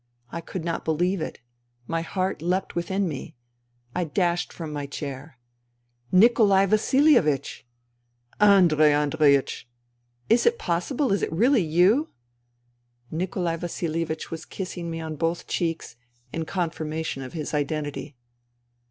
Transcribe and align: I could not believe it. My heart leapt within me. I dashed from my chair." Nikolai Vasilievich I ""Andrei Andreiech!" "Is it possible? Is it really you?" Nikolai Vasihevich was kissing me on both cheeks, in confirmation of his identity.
I 0.31 0.41
could 0.41 0.65
not 0.65 0.83
believe 0.83 1.21
it. 1.21 1.41
My 1.85 2.01
heart 2.01 2.41
leapt 2.41 2.73
within 2.73 3.07
me. 3.07 3.35
I 3.95 4.03
dashed 4.03 4.51
from 4.51 4.73
my 4.73 4.87
chair." 4.87 5.37
Nikolai 6.21 6.65
Vasilievich 6.65 7.67
I 8.39 8.45
""Andrei 8.57 8.93
Andreiech!" 8.93 9.65
"Is 10.27 10.47
it 10.47 10.57
possible? 10.57 11.11
Is 11.13 11.21
it 11.21 11.31
really 11.31 11.61
you?" 11.61 12.09
Nikolai 13.11 13.57
Vasihevich 13.57 14.31
was 14.31 14.43
kissing 14.43 14.89
me 14.89 14.99
on 14.99 15.17
both 15.17 15.45
cheeks, 15.45 15.97
in 16.33 16.45
confirmation 16.45 17.21
of 17.21 17.33
his 17.33 17.53
identity. 17.53 18.15